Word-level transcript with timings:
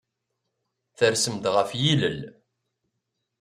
Tersem-d 0.97 1.45
ɣef 1.55 1.69
yilel. 1.81 2.19